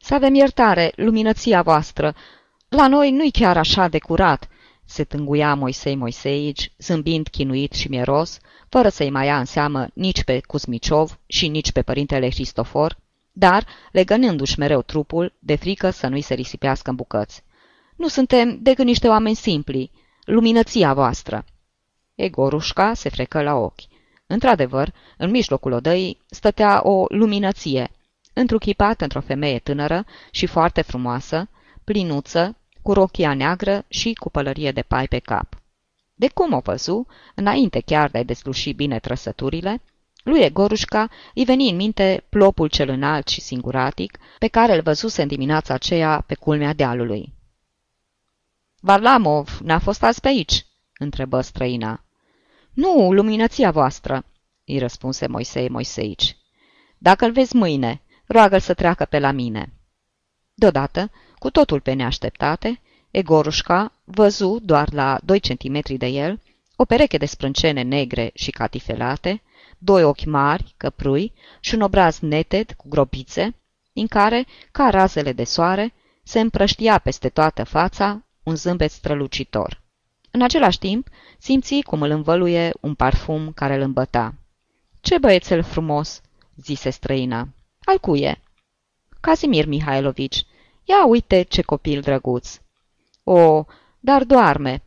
[0.00, 2.14] Să avem iertare, luminăția voastră!
[2.68, 4.48] La noi nu-i chiar așa de curat!"
[4.88, 10.24] Se tânguia Moisei Moiseici, zâmbind chinuit și mieros, fără să-i mai ia în seamă nici
[10.24, 12.98] pe Cusmiciov și nici pe părintele Cristofor,
[13.32, 17.42] dar legănându-și mereu trupul, de frică să nu-i se risipească în bucăți.
[17.96, 19.90] Nu suntem decât niște oameni simpli,
[20.24, 21.44] luminăția voastră.
[22.14, 23.80] Egorușca se frecă la ochi.
[24.26, 27.90] Într-adevăr, în mijlocul odăii stătea o luminăție,
[28.32, 31.48] întruchipată într-o femeie tânără și foarte frumoasă,
[31.84, 32.56] plinuță,
[32.88, 35.62] cu rochia neagră și cu pălărie de pai pe cap.
[36.14, 39.82] De cum o văzu, înainte chiar de a desluși bine trăsăturile,
[40.22, 45.22] lui Egorușca îi veni în minte plopul cel înalt și singuratic pe care îl văzuse
[45.22, 47.32] în dimineața aceea pe culmea dealului.
[48.80, 50.66] Varlamov n-a fost azi pe aici?"
[50.98, 52.04] întrebă străina.
[52.72, 54.24] Nu, luminăția voastră,"
[54.64, 56.36] îi răspunse Moisei Moiseici.
[56.98, 59.72] Dacă îl vezi mâine, roagă-l să treacă pe la mine."
[60.58, 62.80] Deodată, cu totul pe neașteptate,
[63.10, 66.40] Egorușca văzu doar la 2 centimetri de el
[66.76, 69.42] o pereche de sprâncene negre și catifelate,
[69.78, 73.54] doi ochi mari, căprui și un obraz neted cu grobițe,
[73.92, 79.80] în care, ca razele de soare, se împrăștia peste toată fața un zâmbet strălucitor.
[80.30, 84.34] În același timp, simți cum îl învăluie un parfum care îl îmbăta.
[85.00, 86.20] Ce băiețel frumos!"
[86.56, 87.48] zise străina.
[87.84, 88.40] Al cuie?"
[89.20, 90.44] Casimir Mihailovici.
[90.84, 92.60] Ia uite ce copil drăguț!"
[93.24, 93.64] O,
[94.00, 94.82] dar doarme!"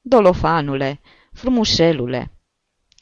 [0.00, 1.00] Dolofanule,
[1.32, 2.30] frumușelule!"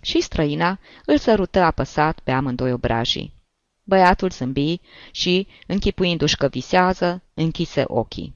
[0.02, 3.34] Și străina îl sărută apăsat pe amândoi obrajii.
[3.82, 8.34] Băiatul zâmbi și, închipuindu-și că visează, închise ochii.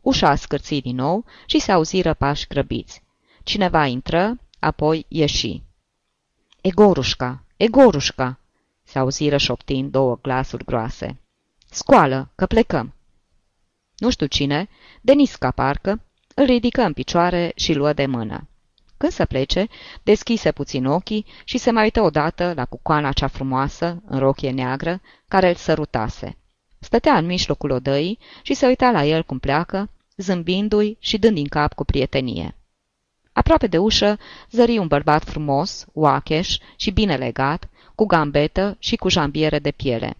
[0.00, 3.02] Ușa scârții din nou și se auziră pași grăbiți.
[3.42, 5.62] Cineva intră, apoi ieși.
[6.60, 7.44] Egorușca!
[7.56, 8.38] Egorușca!
[8.82, 11.20] se auziră șoptind două glasuri groase.
[11.76, 12.94] Scoală, că plecăm!
[13.96, 14.68] Nu știu cine,
[15.00, 16.00] Denisca parcă,
[16.34, 18.48] îl ridică în picioare și luă de mână.
[18.96, 19.66] Când să plece,
[20.02, 25.00] deschise puțin ochii și se mai uită odată la cucoana cea frumoasă, în rochie neagră,
[25.28, 26.36] care îl sărutase.
[26.78, 31.48] Stătea în mijlocul odăii și se uita la el cum pleacă, zâmbindu-i și dând din
[31.48, 32.56] cap cu prietenie.
[33.32, 34.18] Aproape de ușă
[34.50, 40.16] zări un bărbat frumos, oacheș și bine legat, cu gambetă și cu jambiere de piele.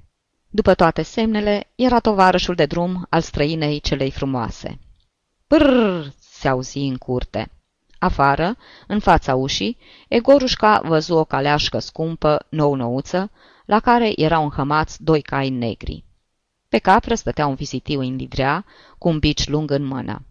[0.56, 4.78] După toate semnele, era tovarășul de drum al străinei celei frumoase.
[5.48, 7.50] Brrr, se auzi în curte.
[7.98, 9.78] Afară, în fața ușii,
[10.08, 13.30] Egorușca văzu o caleașcă scumpă, nou-nouță,
[13.64, 16.04] la care erau înhămați doi cai negri.
[16.68, 18.64] Pe capră stătea un vizitiu în livrea,
[18.98, 20.22] cu un bici lung în mână.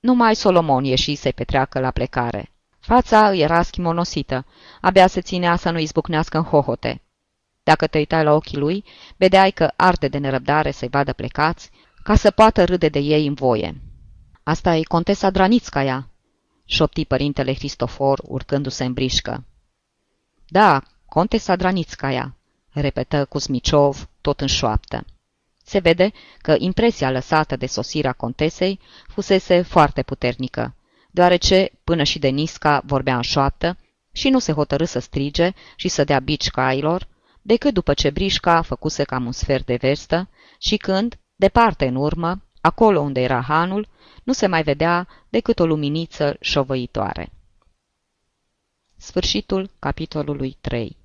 [0.00, 2.52] Numai Solomon ieși să petreacă la plecare.
[2.80, 4.46] Fața era schimonosită,
[4.80, 7.03] abia se ținea să nu izbucnească în hohote.
[7.64, 8.84] Dacă te uitai la ochii lui,
[9.16, 11.70] vedeai că arde de nerăbdare să-i vadă plecați,
[12.02, 13.80] ca să poată râde de ei în voie.
[14.42, 16.08] Asta e contesa Dranițcaia,
[16.64, 19.44] șopti părintele Cristofor, urcându-se în brișcă.
[20.46, 22.36] Da, contesa Dranițcaia,
[22.70, 25.04] repetă Cusmiciov, tot în șoaptă.
[25.64, 30.74] Se vede că impresia lăsată de sosirea contesei fusese foarte puternică,
[31.10, 33.76] deoarece până și Denisca vorbea în șoaptă
[34.12, 37.08] și nu se hotărâ să strige și să dea bici cailor,
[37.46, 40.28] decât după ce brișca făcuse cam un sfert de vestă
[40.58, 43.88] și când, departe în urmă, acolo unde era hanul,
[44.22, 47.32] nu se mai vedea decât o luminiță șovăitoare.
[48.96, 50.96] Sfârșitul capitolului 3